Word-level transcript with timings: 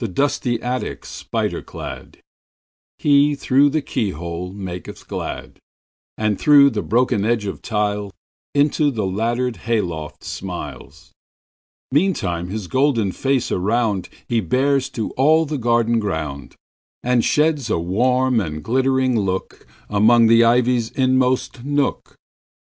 The 0.00 0.08
dusty 0.08 0.60
attic 0.60 1.04
spider 1.06 1.62
cladHe, 1.62 3.38
through 3.38 3.70
the 3.70 3.82
keyhole, 3.82 4.52
maketh 4.52 5.06
glad; 5.06 5.60
And 6.18 6.40
through 6.40 6.70
the 6.70 6.82
broken 6.82 7.24
edge 7.24 7.46
of 7.46 7.62
tiles, 7.62 8.12
Into 8.52 8.90
the 8.90 9.06
laddered 9.06 9.58
hay 9.58 9.80
loft 9.80 10.24
smiles. 10.24 11.12
Meantime 11.92 12.48
his 12.48 12.66
golden 12.66 13.12
face 13.12 13.50
aroundHe 13.52 14.48
bears 14.48 14.88
to 14.88 15.10
all 15.12 15.44
the 15.46 15.56
garden 15.56 16.00
ground, 16.00 16.56
And 17.04 17.24
sheds 17.24 17.70
a 17.70 17.78
warm 17.78 18.40
and 18.40 18.60
glittering 18.60 19.14
lookAmong 19.14 20.26
the 20.28 20.42
ivy's 20.42 20.90
inmost 20.90 21.62
nook. 21.64 22.16